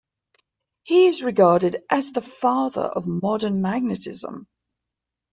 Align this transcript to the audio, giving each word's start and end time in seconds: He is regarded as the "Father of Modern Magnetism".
He 0.81 1.05
is 1.05 1.23
regarded 1.23 1.83
as 1.87 2.09
the 2.11 2.23
"Father 2.23 2.81
of 2.81 3.05
Modern 3.05 3.61
Magnetism". 3.61 4.47